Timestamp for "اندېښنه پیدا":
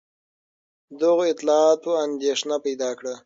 2.05-2.89